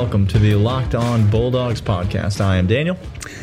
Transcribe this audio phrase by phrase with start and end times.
[0.00, 2.40] welcome to the Locked On Bulldogs podcast.
[2.40, 2.96] I am Daniel.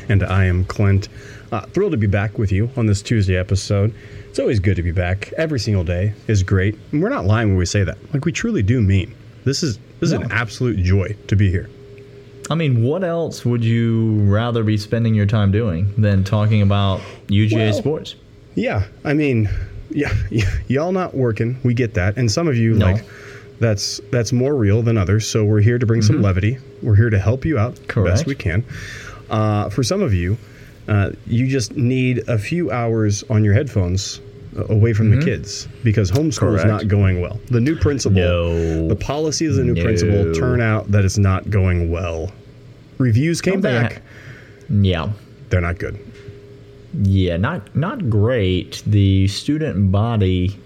[0.09, 1.07] And I am Clint.
[1.51, 3.93] Uh, thrilled to be back with you on this Tuesday episode.
[4.27, 5.31] It's always good to be back.
[5.37, 6.75] Every single day is great.
[6.91, 7.99] And we're not lying when we say that.
[8.11, 9.13] Like we truly do mean.
[9.43, 10.17] This is this No.
[10.17, 11.69] is an absolute joy to be here.
[12.49, 17.01] I mean, what else would you rather be spending your time doing than talking about
[17.27, 18.15] UGA Well- sports?
[18.55, 19.47] Yeah, I mean,
[19.91, 21.59] yeah, y- y'all not working.
[21.63, 22.87] We get that, and some of you No.
[22.87, 23.05] like
[23.59, 25.27] that's that's more real than others.
[25.27, 26.57] So we're here to bring some levity.
[26.81, 28.15] We're here to help you out the Correct.
[28.17, 28.63] best we can.
[29.29, 30.37] Uh, for some of you,
[30.87, 34.21] uh, you just need a few hours on your headphones
[34.57, 37.39] uh, away from the kids because homeschool is not going well.
[37.47, 38.87] The new principal, No.
[38.87, 39.83] the policy of the new No.
[39.83, 42.31] principal turn out that it's not going well.
[42.99, 44.01] Reviews came Don't think I- back.
[44.69, 45.09] Yeah.
[45.49, 45.97] They're not good.
[47.03, 48.81] Yeah, not not great.
[48.87, 50.57] The student body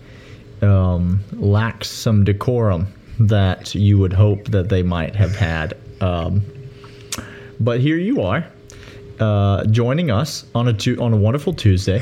[0.61, 2.87] um, lacks some decorum
[3.19, 5.75] that you would hope that they might have had.
[6.01, 6.41] Um,
[7.59, 8.45] but here you are,
[9.19, 12.01] uh, joining us on a tu- on a wonderful Tuesday.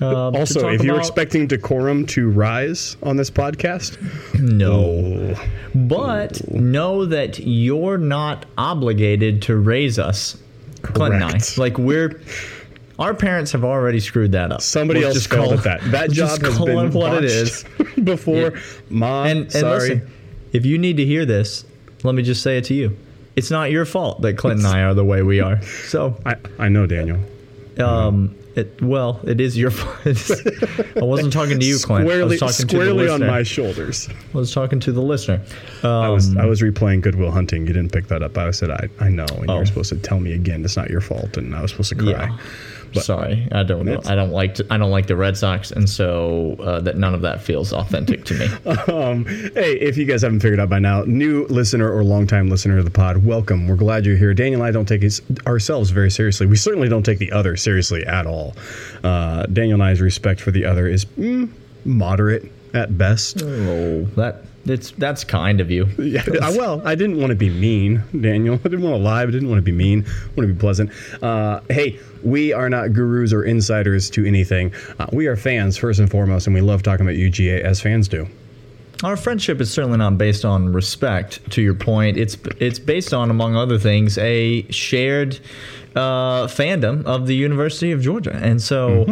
[0.00, 3.98] uh, Also, if you're about- expecting decorum to rise on this podcast,
[4.40, 4.72] no,
[5.34, 10.36] oh, but know that you're not obligated to raise us,
[10.82, 11.38] Clint and I.
[11.58, 12.20] Like we're.
[12.98, 14.60] Our parents have already screwed that up.
[14.62, 15.80] somebody Let's else just failed call- at that.
[15.90, 17.64] That let's job just has been it what it botched is.
[18.04, 18.54] before.
[18.88, 19.78] Mom, And, and sorry.
[19.88, 20.12] listen,
[20.52, 21.64] if you need to hear this,
[22.04, 22.96] let me just say it to you.
[23.34, 25.60] It's not your fault that Clint and I are the way we are.
[25.62, 27.18] So, I, I know, Daniel.
[27.80, 29.96] um, it, well, it is your fault.
[30.06, 32.08] I wasn't talking to you, Clint.
[32.08, 34.08] I was talking to the squarely on my shoulders.
[34.32, 35.40] I was talking to the listener.
[35.82, 37.66] Um, I was I was replaying Goodwill Hunting.
[37.66, 38.38] You didn't pick that up.
[38.38, 39.58] I said I I know, and you Oh.
[39.58, 40.64] were supposed to tell me again.
[40.64, 42.10] It's not your fault, and I was supposed to cry.
[42.12, 42.38] yeah.
[43.02, 44.00] Sorry, I don't know.
[44.06, 47.14] I don't like to, I don't like the Red Sox, and so uh, that none
[47.14, 48.48] of that feels authentic to me.
[48.94, 52.78] Um, hey, if you guys haven't figured out by now, new listener or longtime listener
[52.78, 53.66] of the pod, welcome.
[53.66, 54.34] We're glad you're here.
[54.34, 56.46] Daniel and I don't take his, ourselves very seriously.
[56.46, 58.54] We certainly don't take the other seriously at all.
[59.02, 61.50] Uh, Daniel and I's respect for the other is mm,
[61.84, 63.42] moderate at best.
[63.42, 65.88] oh, that it's that's kind of you.
[66.04, 68.54] Yeah, I, well, I didn't want to be mean, Daniel.
[68.56, 69.22] I didn't want to lie.
[69.22, 70.04] I didn't want to be mean.
[70.06, 70.90] I want to be pleasant.
[71.22, 74.72] Uh, hey, we are not gurus or insiders to anything.
[74.98, 78.06] Uh, we are fans first and foremost, and we love talking about UGA as fans
[78.06, 78.28] do.
[79.02, 81.50] Our friendship is certainly not based on respect.
[81.52, 85.40] To your point, it's it's based on, among other things, a shared
[85.96, 88.34] uh, fandom of the University of Georgia.
[88.34, 89.06] And so,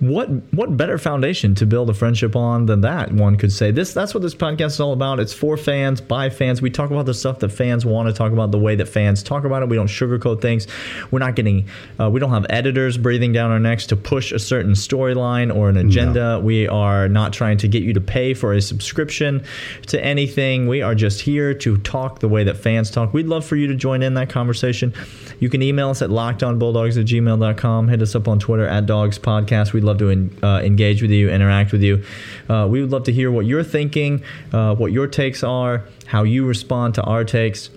[0.00, 3.12] what what better foundation to build a friendship on than that?
[3.12, 3.92] One could say this.
[3.92, 5.18] That's what this podcast is all about.
[5.18, 6.62] It's for fans, by fans.
[6.62, 9.22] We talk about the stuff that fans want to talk about, the way that fans
[9.22, 9.68] talk about it.
[9.68, 10.66] We don't sugarcoat things.
[11.10, 11.68] We're not getting.
[11.98, 15.68] Uh, we don't have editors breathing down our necks to push a certain storyline or
[15.68, 16.38] an agenda.
[16.40, 19.42] We are not trying to get you to pay for a subscription
[19.88, 20.68] to anything.
[20.68, 23.12] We are just here to talk the way that fans talk.
[23.12, 24.94] We'd love for you to join in that conversation.
[25.40, 27.88] You can email us at lockedonbulldogs at gmail.com.
[27.88, 29.72] Hit us up on Twitter at Dogs Podcast.
[29.72, 32.04] We'd love to uh, engage with you, interact with you.
[32.48, 34.22] Uh, we would love to hear what you're thinking,
[34.52, 37.70] uh, what your takes are, how you respond to our takes.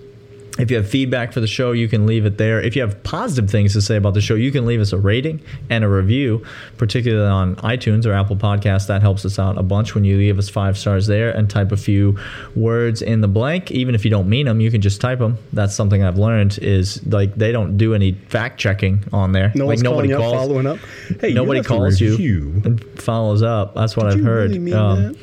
[0.62, 2.62] If you have feedback for the show, you can leave it there.
[2.62, 4.98] If you have positive things to say about the show, you can leave us a
[4.98, 6.46] rating and a review,
[6.78, 8.86] particularly on iTunes or Apple Podcasts.
[8.88, 11.72] That helps us out a bunch when you leave us five stars there and type
[11.72, 12.18] a few
[12.56, 13.72] words in the blank.
[13.72, 15.38] Even if you don't mean them, you can just type them.
[15.52, 19.52] That's something I've learned is like they don't do any fact checking on there.
[19.56, 20.34] No like one's nobody you up, calls.
[20.36, 20.78] following up.
[21.20, 23.74] Hey, Nobody calls you and follows up.
[23.74, 24.52] That's what Did I've heard.
[24.52, 25.16] really Um?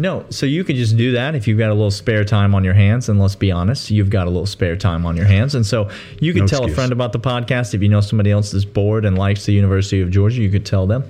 [0.00, 2.64] No, so you can just do that if you've got a little spare time on
[2.64, 3.10] your hands.
[3.10, 5.54] And let's be honest, you've got a little spare time on your hands.
[5.54, 5.90] And so
[6.20, 7.74] you can No tell a friend about the podcast.
[7.74, 10.64] If you know somebody else that's bored and likes the University of Georgia, you could
[10.64, 11.04] tell them.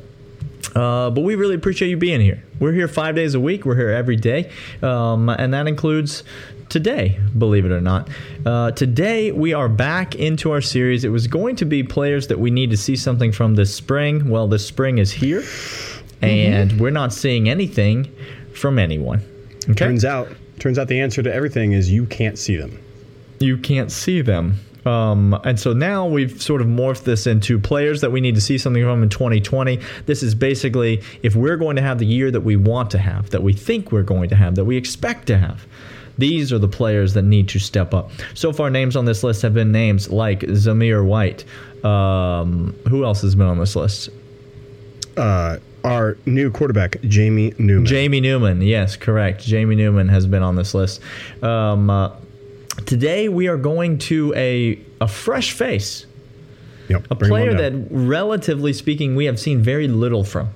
[0.74, 2.42] Uh, but we really appreciate you being here.
[2.58, 3.64] We're here five days a week.
[3.64, 4.50] We're here every day.
[4.82, 6.24] Um, and that includes
[6.68, 8.08] today, believe it or not.
[8.44, 11.04] Uh, today, we are back into our series.
[11.04, 14.28] It was going to be players that we need to see something from this spring.
[14.28, 15.44] Well, this spring is here,
[16.22, 18.14] and we're not seeing anything
[18.60, 19.22] from anyone.
[19.64, 19.74] Okay?
[19.74, 20.28] Turns out,
[20.58, 22.78] turns out the answer to everything is you can't see them.
[23.40, 24.60] you can't see them.
[24.86, 28.40] Um, and so now we've sort of morphed this into players that we need to
[28.40, 29.78] see something from in 2020.
[30.06, 33.30] This is basically if we're going to have the year that we want to have,
[33.30, 35.66] that we think we're going to have, that we expect to have.
[36.18, 38.10] These are the players that need to step up.
[38.34, 41.44] So far, names on this list have been names like Zamir White.
[41.84, 44.10] Um, who else has been on this list?
[45.16, 47.86] Uh, our new quarterback, Jamie Newman.
[47.86, 48.62] Jamie Newman.
[48.62, 49.42] Yes, correct.
[49.42, 51.00] Jamie Newman has been on this list.
[51.42, 52.10] Um, uh,
[52.86, 56.06] today we are going to a a fresh face,
[56.88, 60.48] Yep, a player that, relatively speaking, we have seen very little from,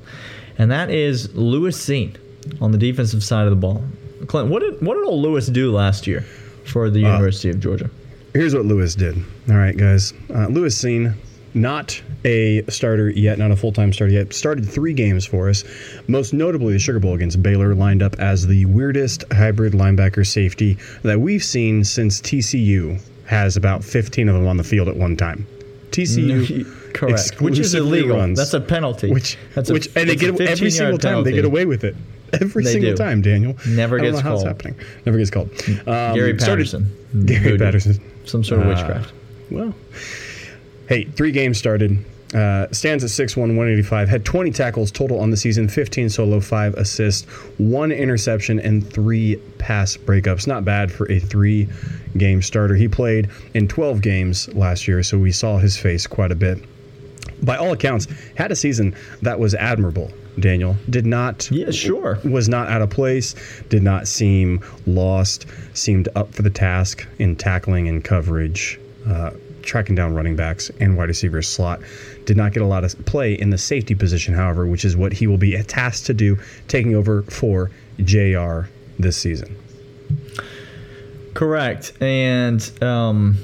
[0.58, 2.16] and that is Lewis Cine
[2.60, 3.82] on the defensive side of the ball.
[4.26, 6.22] Clint, what did what did old Lewis do last year
[6.64, 7.88] for Uh, the University of Georgia?
[8.34, 9.16] here's what Lewis did.
[9.48, 10.12] All right, guys.
[10.34, 11.14] Uh, Lewis Cine,
[11.54, 15.64] not a starter yet, not a full time starter yet, started three games for us.
[16.08, 20.76] Most notably, the Sugar Bowl against Baylor, lined up as the weirdest hybrid linebacker safety
[21.02, 25.16] that we've seen since TCU has about 15 of them on the field at one
[25.16, 25.46] time.
[25.90, 26.66] TCU.
[26.94, 27.40] Correct.
[27.40, 28.16] Which is illegal.
[28.16, 29.10] runs- That's a penalty.
[29.10, 31.82] which, That's a, which, and they get every 15-yard single time they get away with
[31.84, 31.96] it.
[32.32, 32.96] Every They single do.
[32.96, 33.56] time, Daniel.
[33.68, 34.46] Never I don't gets know how called.
[34.48, 34.74] happening.
[35.06, 35.50] Never gets called.
[35.68, 37.24] Um, Gary started- Patterson.
[37.26, 38.00] Gary Patterson.
[38.24, 39.12] Some sort of Uh, witchcraft.
[39.50, 39.74] Well,
[40.88, 42.04] hey, three games started.
[42.34, 44.08] Uh, stands at 6'1", 185.
[44.08, 47.24] Had 20 tackles total on the season, 15 solo, 5 assists,
[47.58, 50.48] 1 interception, and 3 pass breakups.
[50.48, 52.74] Not bad for a three-game starter.
[52.74, 56.58] He played in 12 games last year, so we saw his face quite a bit.
[57.42, 60.10] By all accounts, had a season that was admirable.
[60.40, 62.18] Daniel did not Yeah, sure.
[62.24, 63.36] was not out of place,
[63.68, 69.30] did not seem lost, seemed up for the task in tackling and coverage, uh,
[69.64, 71.80] tracking down running backs and wide receivers slot.
[72.24, 75.12] Did not get a lot of play in the safety position, however, which is what
[75.12, 76.38] he will be tasked to do,
[76.68, 77.70] taking over for
[78.02, 78.62] JR
[78.98, 79.56] this season.
[81.34, 81.92] Correct.
[82.00, 83.36] And um,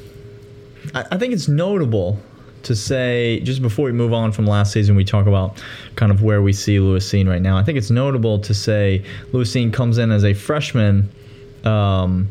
[0.94, 2.18] I, I think it's notable
[2.62, 5.62] to say, just before we move on from last season, we talk about
[5.96, 7.56] kind of where we see Lewis Cine right now.
[7.56, 11.10] I think it's notable to say Lewis Cine comes in as a freshman.
[11.64, 12.28] Um,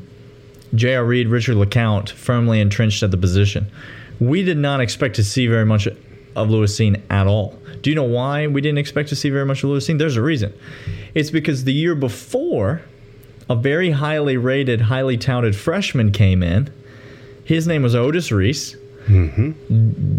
[0.76, 1.04] J.R.
[1.04, 3.72] Reed, Richard LeCounte firmly entrenched at the position.
[4.20, 5.88] We did not expect to see very much
[6.36, 7.58] of Lewis Cine at all.
[7.82, 9.98] Do you know why we didn't expect to see very much of Lewis Cine?
[9.98, 10.54] There's a reason.
[11.16, 12.82] It's because the year before,
[13.50, 16.72] a very highly rated, highly touted freshman came in.
[17.44, 18.76] His name was Otis Reese.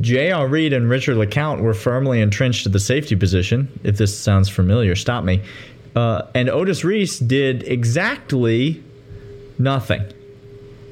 [0.01, 0.49] J.R.
[0.49, 3.71] Reed and Richard LeCounte were firmly entrenched at the safety position.
[3.85, 5.43] If this sounds familiar, stop me.
[5.95, 8.83] Uh, and Otis Reese did exactly
[9.59, 10.03] nothing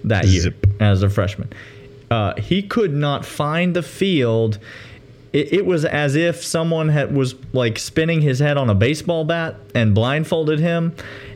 [0.08, 0.66] that year Zip.
[0.80, 1.50] as a freshman.
[2.10, 4.58] Uh, he could not find the field.
[5.32, 9.24] It, it was as if someone had was like spinning his head on a baseball
[9.24, 10.94] bat and blindfolded him,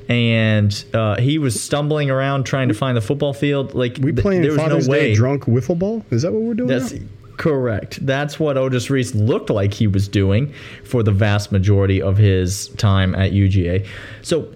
[0.09, 3.75] and uh, he was stumbling around trying to find the football field.
[3.75, 5.09] Like We th- playing there was Father's no way.
[5.09, 6.05] Day drunk wiffle ball?
[6.11, 6.69] Is that what we're doing?
[6.69, 7.07] That's now?
[7.37, 8.05] correct.
[8.07, 10.53] That's what Otis Reese looked like he was doing
[10.85, 13.87] for the vast majority of his time at UGA.
[14.23, 14.49] So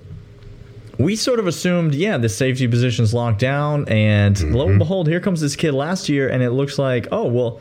[0.99, 4.71] we sort of assumed, yeah, the safety position's locked down, and lo Mm-hmm.
[4.71, 7.61] and behold, here comes this kid last year, and it looks like, oh well.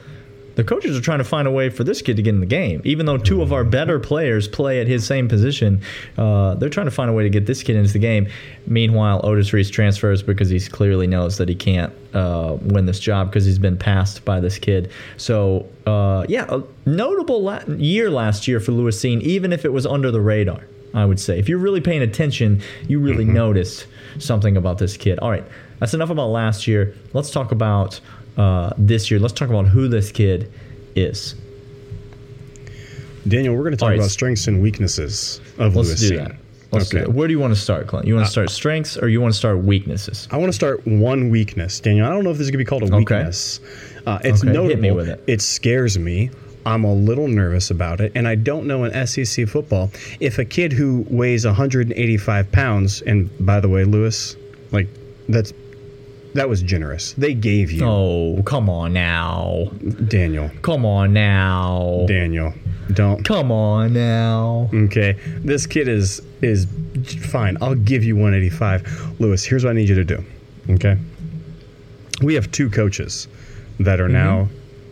[0.55, 2.45] The coaches are trying to find a way for this kid to get in the
[2.45, 2.79] game.
[2.85, 5.81] Even though two of our better players play at his same position,
[6.17, 8.29] uh, they're trying to find a way to get this kid into the game.
[8.65, 13.29] Meanwhile, Otis Reese transfers because he clearly knows that he can't uh, win this job
[13.29, 14.91] because he's been passed by this kid.
[15.17, 19.73] So, uh, yeah, a notable la- year last year for Lewis Cine, even if it
[19.73, 20.61] was under the radar.
[20.95, 21.37] I would say.
[21.37, 23.85] If you're really paying attention, you really noticed
[24.17, 25.19] something about this kid.
[25.19, 25.43] All right,
[25.79, 26.95] that's enough about last year.
[27.13, 27.99] Let's talk about
[28.37, 29.19] uh, this year.
[29.19, 30.51] Let's talk about who this kid
[30.95, 31.35] is.
[33.27, 33.97] Daniel, we're going to talk right.
[33.99, 36.35] about strengths and weaknesses of Let's Lewis do that.
[36.71, 37.05] Let's do Okay.
[37.05, 37.13] that.
[37.13, 38.05] Where do you want to start, Clint?
[38.07, 40.27] You want to start strengths or you want to start weaknesses?
[40.31, 42.05] I want to start one weakness, Daniel.
[42.07, 42.97] I don't know if this is going to be called a Okay.
[42.97, 43.59] weakness.
[44.05, 44.81] Uh, it's Okay, hit notable.
[44.81, 45.23] me with it.
[45.27, 46.29] It scares me.
[46.65, 50.45] I'm a little nervous about it, and I don't know in SEC football if a
[50.45, 54.35] kid who weighs 185 pounds, and by the way, Lewis,
[54.71, 54.87] like
[55.29, 55.53] that's
[56.33, 57.13] that was generous.
[57.13, 59.69] They gave you Oh, come on now.
[60.07, 60.49] Daniel.
[60.63, 62.05] Come on now.
[62.07, 62.53] Daniel,
[62.91, 63.23] don't.
[63.23, 64.69] Come on now.
[64.73, 66.65] Okay, this kid is is
[67.21, 67.57] fine.
[67.61, 69.19] I'll give you 185.
[69.19, 70.23] Lewis, here's what I need you to do.
[70.71, 70.97] Okay,
[72.23, 73.27] we have two coaches
[73.79, 74.13] that are mm-hmm.
[74.13, 74.49] now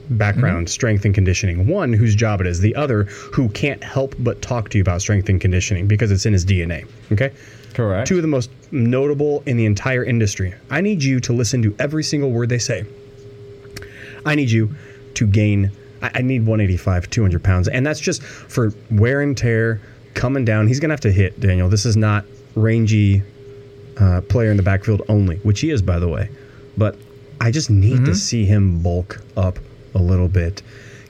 [0.09, 1.67] background strength and conditioning.
[1.67, 2.59] One whose job it is.
[2.59, 6.25] The other who can't help but talk to you about strength and conditioning because it's
[6.25, 6.87] in his DNA.
[7.11, 7.31] Okay.
[7.73, 8.07] Correct.
[8.07, 10.53] Two of the most notable in the entire industry.
[10.69, 12.85] I need you to listen to every single word they say.
[14.25, 14.75] I need you
[15.15, 15.71] to gain.
[16.01, 19.81] I, I need 185, 200 pounds, and that's just for wear and tear
[20.13, 20.67] coming down.
[20.67, 21.69] He's gonna have to hit Daniel.
[21.69, 23.23] This is not rangy
[23.97, 26.29] uh, player in the backfield only, which he is, by the way.
[26.77, 26.97] But
[27.41, 29.59] I just need to see him bulk up
[29.95, 30.61] a little bit.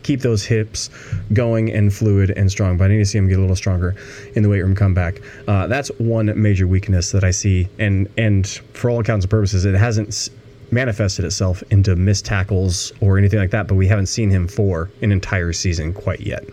[0.04, 0.90] Keep those hips
[1.32, 3.96] going and fluid and strong, but I need to see him get a little stronger
[4.36, 5.22] in the weight room comeback.
[5.48, 9.64] Uh, that's one major weakness that I see, and and for all accounts and purposes,
[9.64, 10.30] it hasn't
[10.72, 13.68] manifested itself into missed tackles or anything like that.
[13.68, 16.44] But we haven't seen him for an entire season quite yet.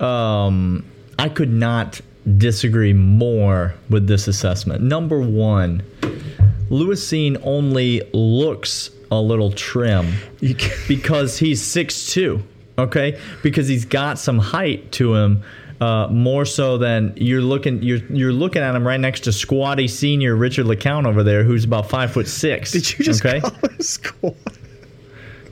[0.00, 0.84] um,
[1.18, 2.00] I could not
[2.36, 4.82] disagree more with this assessment.
[4.82, 5.82] Number one,
[6.70, 10.12] Lewis Cine only looks a little trim
[10.86, 12.42] because he's 6'2,
[12.78, 13.18] okay?
[13.42, 15.42] Because he's got some height to him.
[15.80, 19.86] Uh, more so than you're looking you're you're looking at him right next to squatty
[19.86, 22.72] senior Richard LeCounte over there, who's about five foot six.
[22.72, 23.38] Did you just okay?
[23.40, 24.34] call him squat?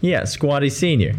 [0.00, 1.14] Yeah, squatty senior.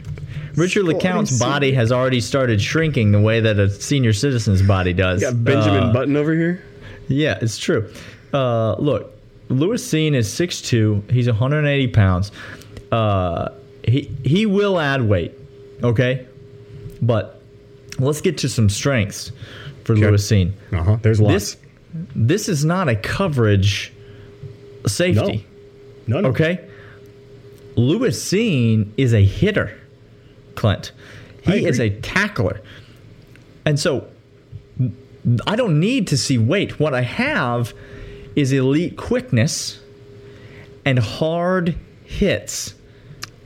[0.55, 1.53] Richard Squatty LeCounte's senior.
[1.53, 5.21] body has already started shrinking the way that a senior citizen's body does.
[5.21, 6.61] Got Benjamin Uh, Button over here.
[7.07, 7.89] Yeah, it's true.
[8.33, 9.16] Uh, look,
[9.49, 11.09] Lewis Cine is 6'2".
[11.11, 12.31] He's 180 pounds.
[12.91, 13.49] Uh,
[13.83, 15.33] he he will add weight,
[15.83, 16.25] okay?
[17.01, 17.41] But
[17.99, 19.31] let's get to some strengths
[19.83, 20.51] for Lewis Cine.
[20.71, 20.97] Uh huh.
[21.01, 21.33] There's lots.
[21.33, 21.57] This
[22.15, 23.93] this is not a coverage
[24.85, 25.45] safety,
[26.05, 26.29] no, no.
[26.29, 26.67] okay?
[27.75, 29.77] Lewis Cine is a hitter,
[30.55, 30.91] Clint.
[31.43, 32.61] He is a tackler.
[33.65, 34.07] And so
[35.45, 36.79] I don't need to see weight.
[36.79, 37.73] What I have
[38.37, 39.79] is elite quickness
[40.85, 41.75] and hard
[42.05, 42.73] hits.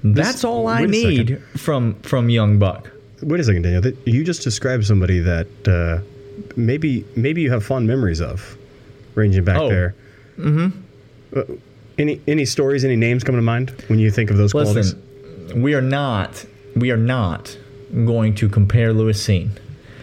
[0.03, 2.91] That's all I need from from young buck.
[3.23, 3.93] Wait a second, Daniel.
[4.05, 6.01] You just described somebody that uh,
[6.55, 8.57] maybe maybe you have fond memories of,
[9.15, 9.69] ranging back Oh.
[9.69, 9.95] there.
[10.37, 11.53] Mm-hmm.
[11.97, 14.95] any any stories, any names come to mind when you think of those qualities?
[14.95, 16.45] Listen, we are not
[16.75, 17.57] we are not
[18.05, 19.49] going to compare Lewis Cine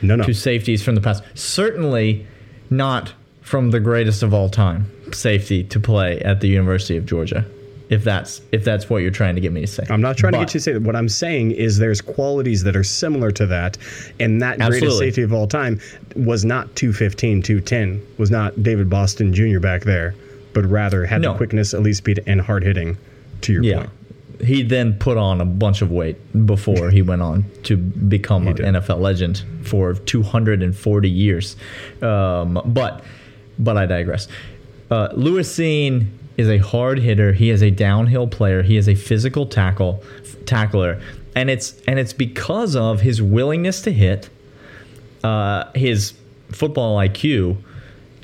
[0.03, 0.25] No, no.
[0.25, 1.23] to safeties from the past.
[1.35, 2.27] Certainly
[2.71, 3.15] not
[3.49, 7.45] from the greatest of all time safety to play at the University of Georgia.
[7.89, 9.83] If that's if that's what you're trying to get me to say.
[9.89, 10.83] I'm not trying to get you to say that.
[10.83, 13.79] What I'm saying is there's qualities that are similar to that,
[14.21, 15.81] and that greatest safety of all time
[16.15, 19.59] was not 215, 210, was not David Boston Jr.
[19.59, 20.15] back there,
[20.53, 21.33] but rather had No.
[21.33, 22.99] the quickness, elite speed, and hard hitting.
[23.43, 23.77] To your Yeah.
[23.79, 23.91] point,
[24.45, 28.57] He then put on a bunch of weight before he went on to become an.
[28.59, 31.57] NFL legend for 240 years.
[32.03, 33.03] Um, but
[33.59, 34.29] but I digress.
[34.91, 37.33] Uh, Lewis Cine is a hard hitter.
[37.33, 38.63] He is a downhill player.
[38.63, 40.03] He is a physical tackle
[40.47, 41.01] tackler,
[41.35, 44.31] and it's and it's because of his willingness to hit,
[45.25, 46.15] uh, his
[46.51, 47.59] football IQ,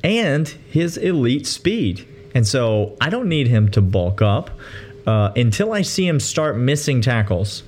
[0.02, 2.06] and his elite speed.
[2.34, 4.50] And so I don't need him to bulk up
[5.06, 7.62] uh, until I see him start missing tackles.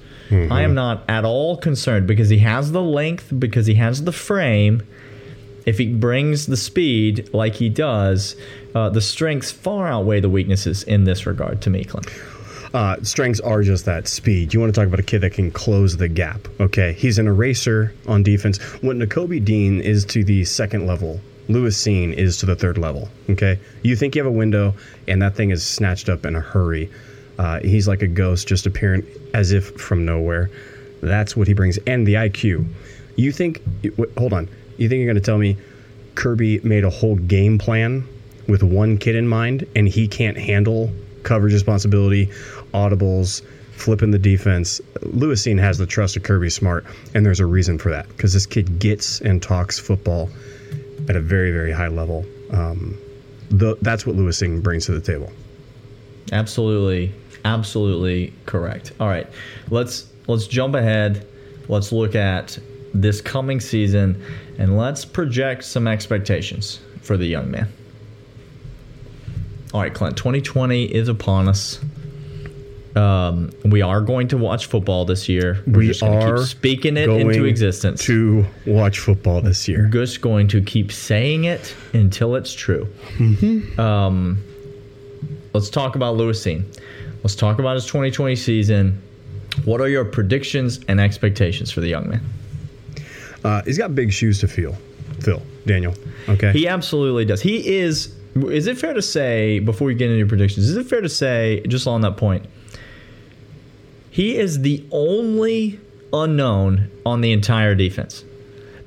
[0.50, 4.10] I am not at all concerned because he has the length, because he has the
[4.10, 4.84] frame.
[5.66, 8.36] If he brings the speed like he does,
[8.74, 12.06] uh, the strengths far outweigh the weaknesses in this regard to me, Clint.
[12.72, 14.54] uh, strengths are just that speed.
[14.54, 16.46] You want to talk about a kid that can close the gap.
[16.60, 18.58] Okay, he's an eraser on defense.
[18.82, 23.08] What Nakobe Dean is to the second level, Lewis Cine is to the third level.
[23.30, 24.74] Okay, you think you have a window,
[25.08, 26.90] and that thing is snatched up in a hurry.
[27.38, 29.04] Uh, he's like a ghost, just appearing
[29.34, 30.48] as if from nowhere.
[31.02, 32.66] That's what he brings, and the IQ.
[33.16, 33.62] You think?
[34.16, 34.48] Hold on.
[34.76, 35.56] You think you're going to tell me
[36.14, 38.06] Kirby made a whole game plan
[38.48, 40.90] with one kid in mind, and he can't handle
[41.22, 42.26] coverage responsibility,
[42.72, 43.42] audibles,
[43.72, 44.80] flipping the defense.
[45.02, 48.32] Lewis Cine has the trust of Kirby Smart, and there's a reason for that because
[48.32, 50.30] this kid gets and talks football
[51.08, 52.24] at a very, very high level.
[52.50, 52.98] Um,
[53.50, 55.30] the, that's what Lewis Cine brings to the table.
[56.32, 57.12] Absolutely,
[57.44, 58.92] absolutely correct.
[58.98, 59.28] All right,
[59.70, 61.26] let's let's jump ahead.
[61.68, 62.58] Let's look at
[63.00, 64.22] this coming season,
[64.58, 67.68] and let's project some expectations for the young man.
[69.74, 70.16] All right, Clint.
[70.16, 71.80] 2020 is upon us.
[72.94, 75.62] Um, we are going to watch football this year.
[75.66, 78.02] We're We just gonna are keep speaking it into existence.
[78.06, 79.86] to watch football this year.
[79.92, 82.88] just going to keep saying it until it's true.
[83.76, 84.42] Um,
[85.52, 86.64] let's talk about Lewis Cine.
[87.22, 89.02] Let's talk about his 2020 season.
[89.66, 92.22] What are your predictions and expectations for the young man?
[93.46, 94.76] Uh, he's got big shoes to fill.
[95.20, 95.94] Phil, Daniel.
[96.28, 96.50] Okay.
[96.52, 97.40] He absolutely does.
[97.40, 98.12] He is.
[98.34, 100.68] Is it fair to say before we get into your predictions?
[100.68, 102.44] Is it fair to say just on that point?
[104.10, 105.78] He is the only
[106.12, 108.24] unknown on the entire defense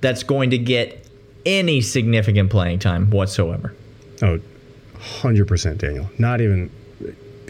[0.01, 1.07] that's going to get
[1.45, 3.73] any significant playing time whatsoever.
[4.21, 4.39] Oh,
[4.97, 6.09] 100% Daniel.
[6.17, 6.69] Not even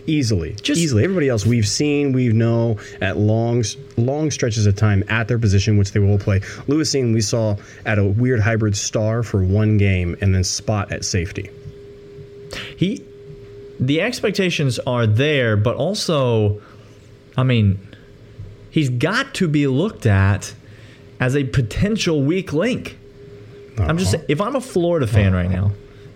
[0.09, 0.55] easily.
[0.61, 1.03] Just- easily.
[1.03, 3.63] Everybody else we've seen, we know at long
[3.97, 6.41] long stretches of time at their position which they will play.
[6.67, 10.91] Lewis Cine we saw at a weird hybrid star for one game and then spot
[10.91, 11.49] at safety.
[12.77, 13.03] he
[13.79, 16.59] the expectations are there but also
[17.37, 17.79] i mean
[18.71, 20.53] he's got to be looked at
[21.19, 22.97] as a potential weak link
[23.77, 24.25] i'm just Uh-huh.
[24.27, 25.71] if i'm a florida fan right now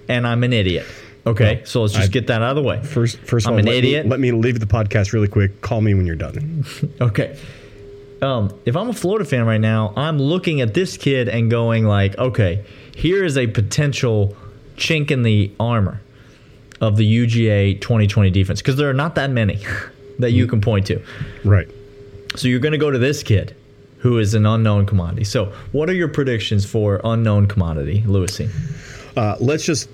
[0.10, 0.86] and i'm an idiot
[1.26, 3.60] okay so let's just I- get that out of the way First first I'm all,
[3.60, 4.06] an let idiot.
[4.06, 5.62] Me, let me leave the podcast really quick.
[5.62, 6.66] Call me when you're done.
[7.02, 7.38] okay
[8.22, 11.84] um, if i'm a florida fan right now i'm looking at this kid and going
[11.86, 12.64] like okay
[12.96, 14.36] here is a potential
[14.78, 16.00] chink in the armor
[16.80, 19.62] of the uga 2020 defense because there are not that many
[20.20, 21.02] that you can point to
[21.44, 21.68] Right.
[22.36, 23.56] So you're going to go to this kid
[24.00, 25.24] who is an unknown commodity.
[25.24, 28.50] So, what are your predictions for unknown commodity, Lewis Cine?
[29.16, 29.88] Uh, let's just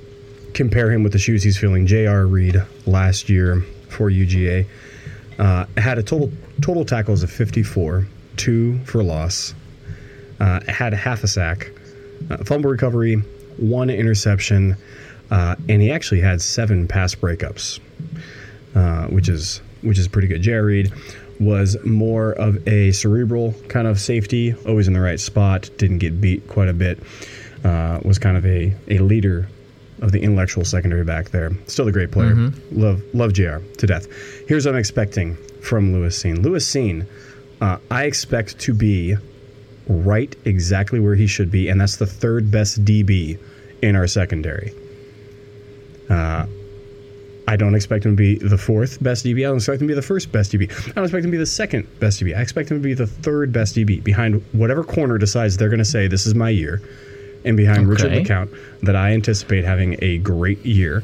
[0.53, 1.85] compare him with the shoes he's filling.
[1.85, 2.25] J.R.
[2.25, 4.65] Reed last year for UGA
[5.39, 9.55] uh, had a total total tackles of 54, two for loss,
[10.39, 11.71] uh, had half a sack,
[12.29, 13.15] uh, fumble recovery,
[13.57, 14.75] one interception,
[15.31, 17.79] uh, and he actually had seven pass breakups,
[18.75, 20.41] uh, which is which is pretty good.
[20.41, 20.63] J.R.
[20.63, 20.91] Reed
[21.39, 26.19] was more of a cerebral kind of safety, always in the right spot, didn't get
[26.19, 26.99] beat quite a bit.
[27.63, 29.47] Uh, was kind of a, a leader
[30.01, 31.51] of the intellectual secondary back there.
[31.67, 32.33] Still a great player.
[32.33, 32.81] Mm-hmm.
[32.81, 34.07] Love love JR to death.
[34.47, 36.43] Here's what I'm expecting from Lewis Cine.
[36.43, 37.05] Lewis Cine,
[37.61, 39.15] uh, I expect to be
[39.87, 43.39] right exactly where he should be, and that's the third best DB
[43.81, 44.73] in our secondary.
[46.09, 46.45] Uh,
[47.47, 49.39] I don't expect him to be the fourth best DB.
[49.39, 50.71] I don't expect him to be the first best DB.
[50.71, 52.37] I don't expect him to be the second best DB.
[52.37, 55.79] I expect him to be the third best DB behind whatever corner decides they're going
[55.79, 56.79] to say this is my year
[57.45, 57.85] and behind okay.
[57.85, 61.03] Richard LeCounte that I anticipate having a great year.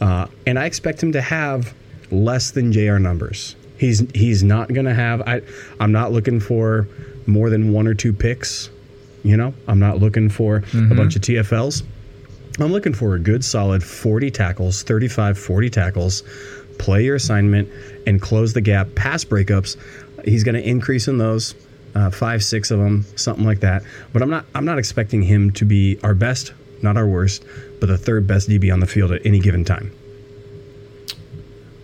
[0.00, 1.74] Uh, and I expect him to have
[2.10, 3.56] less than JR numbers.
[3.78, 5.42] He's he's not going to have I
[5.80, 6.86] I'm not looking for
[7.26, 8.70] more than one or two picks,
[9.22, 9.54] you know?
[9.66, 10.92] I'm not looking for mm-hmm.
[10.92, 11.82] a bunch of TFLs.
[12.60, 16.22] I'm looking for a good solid 40 tackles, 35 40 tackles,
[16.78, 17.68] play your assignment
[18.06, 19.76] and close the gap, pass breakups.
[20.24, 21.54] He's going to increase in those
[21.94, 23.82] uh, five, six of them, something like that.
[24.12, 27.44] But I'm not I'm not expecting him to be our best, not our worst,
[27.80, 29.92] but the third best DB on the field at any given time.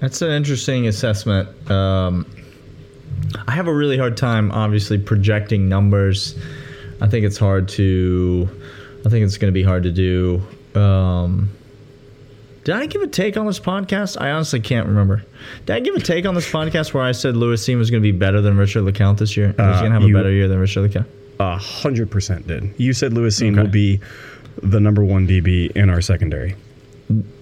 [0.00, 1.70] That's an interesting assessment.
[1.70, 2.26] Um,
[3.46, 6.38] I have a really hard time, obviously, projecting numbers.
[7.00, 8.48] I think it's hard to.
[9.04, 10.42] I think it's going to be hard to do.
[10.74, 11.50] Um,
[12.64, 14.20] did I give a take on this podcast?
[14.20, 15.24] I honestly can't remember.
[15.66, 18.02] Did I give a take on this podcast where I said Lewis Cine was going
[18.02, 19.54] to be better than Richard LeCounte this year?
[19.58, 21.06] Uh, He's going to have you, a better year than Richard LeCounte.
[21.38, 22.74] A hundred percent did.
[22.76, 23.62] You said Lewis Cine okay.
[23.62, 24.00] will be
[24.62, 26.54] the number one DB in our secondary.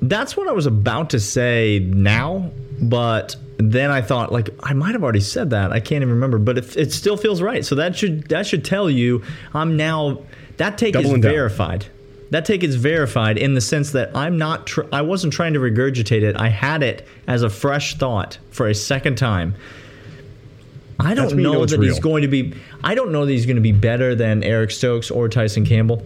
[0.01, 4.93] That's what I was about to say now, but then I thought like I might
[4.93, 5.73] have already said that.
[5.73, 7.65] I can't even remember, but it, it still feels right.
[7.65, 10.23] So that should that should tell you I'm now
[10.59, 11.81] that take Doubling is verified.
[11.81, 11.91] Down
[12.31, 15.61] that take is verified in the sense that I'm not tr- I wasn't trying to
[15.61, 16.37] regurgitate it.
[16.37, 19.55] I had it as a fresh thought for a second time.
[21.01, 21.89] I don't know, know that real.
[21.89, 24.71] he's going to be I don't know that he's going to be better than Eric
[24.71, 26.03] Stokes or Tyson Campbell,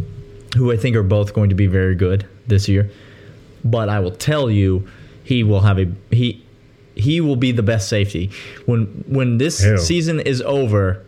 [0.57, 2.91] who I think are both going to be very good this year.
[3.65, 4.87] But I will tell you
[5.25, 6.45] he will have a he
[6.95, 8.31] he will be the best safety.
[8.67, 9.79] When when this Ew.
[9.79, 11.05] season is over,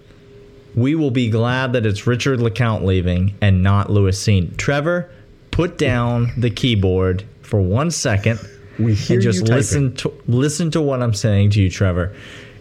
[0.75, 4.57] we will be glad that it's Richard LeCounte leaving and not Lewis Cine.
[4.57, 5.11] Trevor,
[5.51, 8.41] put down the keyboard for one second
[8.79, 12.15] we hear and just listen to listen to what I'm saying to you, Trevor.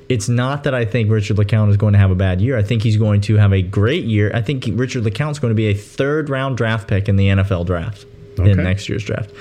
[0.10, 2.58] It's not that I think Richard LeCounte is going to have a bad year.
[2.58, 4.32] I think he's going to have a great year.
[4.34, 7.30] I think Richard LeCounte is going to be a third round draft pick in the
[7.30, 8.06] NFL draft
[8.38, 8.52] okay.
[8.52, 9.32] in next year's draft.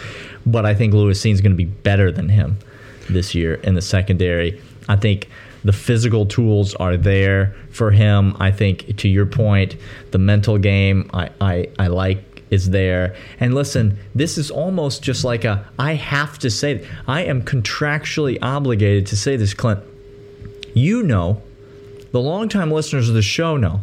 [0.46, 2.58] But I think Lewis Cine is going to be better than him
[3.10, 4.60] this year in the secondary.
[4.88, 5.28] I think
[5.64, 8.36] the physical tools are there for him.
[8.40, 9.76] I think to your point,
[10.10, 13.16] the mental game I, I, I like is there.
[13.40, 18.38] And listen, this is almost just like a I have to say I am contractually
[18.42, 19.80] obligated to say this, Clint.
[20.74, 21.42] You know,
[22.12, 23.80] the longtime listeners of the show know.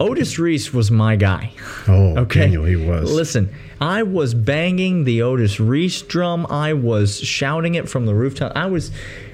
[0.00, 1.52] Otis Reese was my guy.
[1.88, 2.40] Oh, okay.
[2.40, 3.10] Daniel, he was.
[3.10, 6.46] Listen, I was banging the Otis Reese drum.
[6.50, 8.52] I was shouting it from the rooftop.
[8.56, 8.90] I was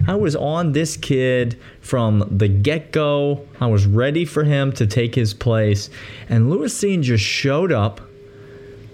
[0.06, 3.46] I was on this kid from the get-go.
[3.60, 5.88] I was ready for him to take his place.
[6.28, 8.00] And Lewis Cine just showed up,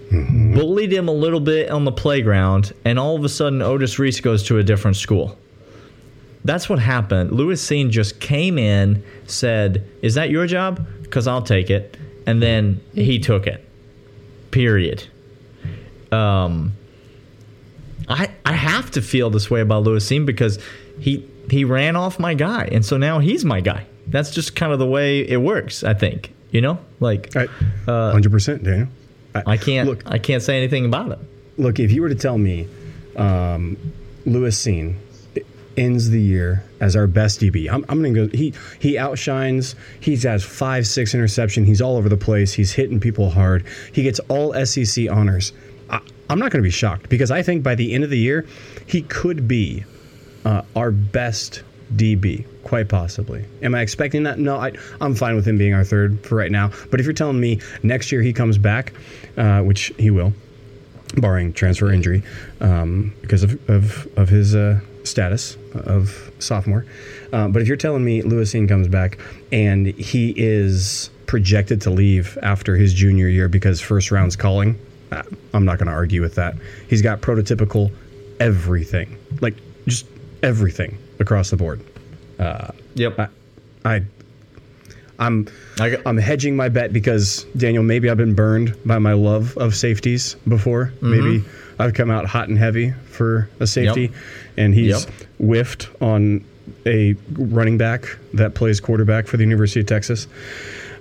[0.09, 0.53] mm-hmm.
[0.53, 4.21] bullied him a little bit on the playground, and all of a sudden Otis Reese
[4.21, 5.37] goes to a different school.
[6.45, 7.33] That's what happened.
[7.33, 10.85] Lewis Cine just came in, said, Is that your job?
[11.03, 11.97] Because I'll take it.
[12.25, 13.67] And then he took it.
[14.51, 15.07] Period
[16.11, 16.73] um,
[18.07, 20.59] I I have to feel this way about Lewis Cine because
[20.99, 23.85] he he ran off my guy, and so now he's my guy.
[24.07, 25.83] That's just kind of the way it works.
[25.83, 27.47] I think you know, like uh,
[27.87, 28.89] hundred percent, Daniel.
[29.33, 30.03] I, I, can't look.
[30.05, 31.19] I can't say anything about it.
[31.57, 32.67] Look, if you were to tell me,
[33.15, 33.77] um,
[34.25, 34.95] Lewis Cine
[35.77, 37.71] ends the year as our best DB.
[37.71, 38.37] I'm, I'm going to go.
[38.37, 39.75] He he outshines.
[39.99, 41.63] He has five, six interception.
[41.63, 42.53] He's all over the place.
[42.53, 43.65] He's hitting people hard.
[43.93, 45.53] He gets all SEC honors.
[46.31, 48.17] I, am not going to be shocked because I think by the end of the
[48.17, 48.45] year,
[48.87, 49.83] he could be
[50.45, 51.63] uh, our best
[51.93, 53.43] DB, quite possibly.
[53.61, 54.39] Am I expecting that?
[54.39, 56.71] No, I, am fine with him being our third for right now.
[56.89, 58.93] But if you're telling me next year he comes back,
[59.35, 60.31] uh, which he will,
[61.17, 62.23] barring transfer injury,
[62.61, 66.85] um, because of, of, of his uh, status of sophomore.
[67.33, 69.19] Uh, but if you're telling me Lewis Cine comes back
[69.51, 74.79] and he is projected to leave after his junior year because first round's calling,
[75.11, 76.55] I'm not going to argue with that.
[76.87, 77.91] He's got prototypical
[78.39, 79.55] everything, like
[79.87, 80.05] just
[80.41, 81.81] everything across the board.
[82.39, 83.19] Uh, yep.
[83.19, 83.27] I,
[83.85, 84.01] I
[85.19, 85.47] I'm
[85.79, 89.75] I, I'm hedging my bet because Daniel, maybe I've been burned by my love of
[89.75, 90.87] safeties before.
[91.01, 91.11] Mm-hmm.
[91.11, 91.45] Maybe
[91.77, 94.11] I've come out hot and heavy for a safety, Yep.
[94.57, 95.13] and he's Yep.
[95.39, 96.43] whiffed on
[96.85, 100.27] a running back that plays quarterback for the University of Texas.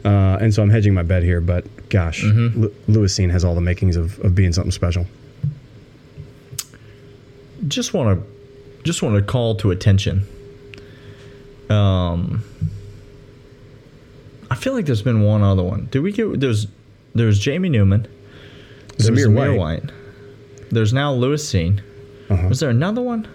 [0.05, 3.55] Uh, and so I'm hedging my bet here, but gosh, Lu Lewis Cine has all
[3.55, 5.07] the makings of, of being something special.
[7.69, 10.25] just want to just want to call to attention.
[11.69, 12.43] Um,
[14.51, 15.89] I feel like there's been one other one.
[15.91, 16.67] Did we get there's
[17.15, 18.07] there's Jamie Newman,
[18.97, 19.83] there's Zamir Zamir White.
[19.85, 19.93] White.
[20.71, 21.81] There's now Lewis Cine.
[22.31, 22.49] Uh-huh.
[22.49, 23.29] Was there another one?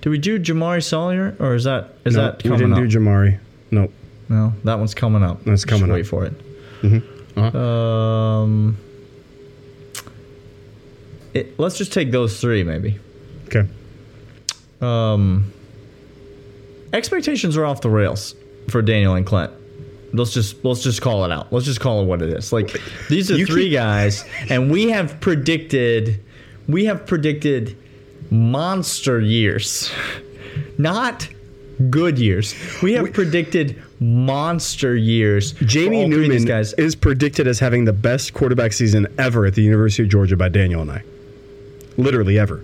[0.00, 2.78] Did we do Jamaree Salyer or is that is No, that we didn't up?
[2.78, 3.38] do Jamaree.
[3.70, 3.92] Nope.
[4.28, 5.38] No, that one's coming up.
[5.44, 6.06] That's Just coming Wait up.
[6.06, 6.32] for it.
[7.36, 7.58] Uh-huh.
[7.58, 8.76] Um,
[11.34, 12.98] it, let's just take those three maybe.
[13.46, 13.68] Okay.
[14.80, 15.52] um,
[16.92, 18.34] expectations are off the rails
[18.70, 19.52] for Daniel and Clint.
[20.12, 21.52] Let's just let's just call it out.
[21.52, 22.52] Let's just call it what it is.
[22.52, 22.74] Like
[23.08, 26.22] these are three keep- guys, and we have predicted
[26.68, 27.76] we have predicted
[28.30, 29.92] monster years,
[30.78, 31.28] not
[31.90, 32.54] good years.
[32.82, 35.52] We have predicted monster years.
[35.52, 36.72] Jamie all three of Newman guys.
[36.74, 40.48] is predicted as having the best quarterback season ever at the University of Georgia by
[40.48, 41.02] Daniel and I.
[41.96, 42.62] Literally ever.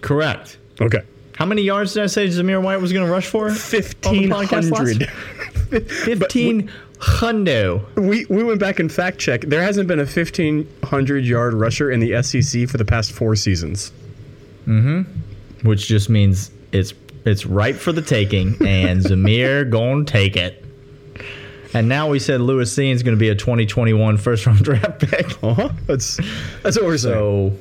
[0.00, 0.58] correct.
[0.80, 1.02] Okay.
[1.36, 3.50] How many yards did I say Zamir White was going to rush for?
[3.50, 5.08] Fifteen hundred.
[5.88, 7.84] Fifteen hundo.
[7.96, 9.50] We we went back and fact checked.
[9.50, 13.34] There hasn't been a fifteen hundred yard rusher in the SEC for the past four
[13.36, 13.90] seasons.
[14.64, 15.02] Hmm.
[15.64, 16.92] Which just means it's
[17.24, 20.64] it's ripe for the taking, and Zamir gonna take it.
[21.74, 25.00] And now we said Lewis Cine is going to be a 2021 first round draft
[25.00, 25.42] pick.
[25.42, 25.68] Uh huh.
[25.86, 26.20] That's
[26.62, 27.14] that's what we're saying.
[27.14, 27.58] So,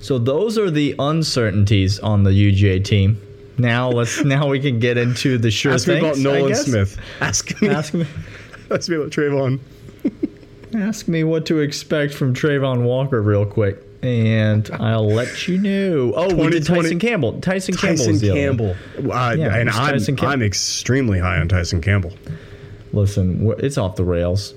[0.00, 3.20] so those are the uncertainties on the UGA team.
[3.58, 6.54] Now let's now we can get into the sure Ask me about Nolan.
[6.56, 6.98] Smith.
[7.20, 7.68] Ask me.
[7.68, 8.06] Ask me.
[8.70, 9.60] Ask me about Travon.
[10.74, 16.12] Ask me what to expect from Travon Walker real quick, and I'll let you know.
[16.16, 17.40] Oh, we did Tyson Campbell.
[17.40, 17.96] Tyson, Campbell.
[17.98, 18.74] Tyson was the other one.
[18.96, 19.12] Campbell.
[19.12, 22.12] Uh, Yeah, and I'm, Tyson Camp- I'm extremely high on Tyson Campbell.
[22.92, 24.54] Listen, it's off the rails,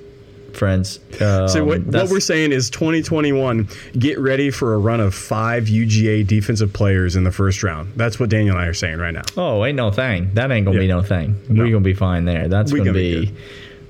[0.53, 0.99] friends.
[1.21, 5.65] Um, So what, what we're saying is 2021, get ready for a run of five
[5.65, 7.93] UGA defensive players in the first round.
[7.95, 9.21] That's what Daniel and I are saying right now.
[9.37, 10.31] Oh, ain't no thing.
[10.33, 11.39] That ain't gonna be no thing.
[11.49, 11.63] No.
[11.63, 12.47] We're gonna be fine there.
[12.47, 13.35] That's gonna, gonna be be.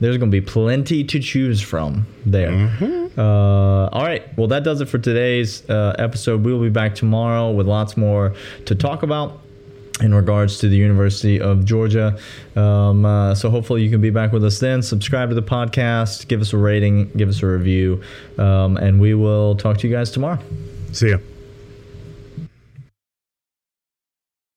[0.01, 2.51] there's gonna be plenty to choose from there.
[2.51, 3.04] Mm-hmm.
[3.17, 4.23] Uh, all right.
[4.37, 6.43] Well, that does it for today's uh, episode.
[6.43, 8.33] We will be back tomorrow with lots more
[8.65, 9.41] to talk about
[10.01, 12.19] in regards to the University of Georgia.
[12.55, 14.81] Um, uh, so hopefully you can be back with us then.
[14.81, 18.03] Subscribe to the podcast, give us a rating, give us a review,
[18.37, 20.39] um, and we will talk to you guys tomorrow.
[20.91, 21.17] See ya.